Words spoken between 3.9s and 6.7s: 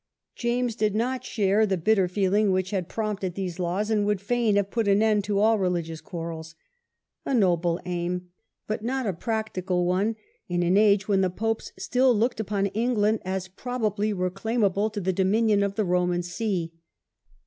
and would fain have put an end to all religious quarrels.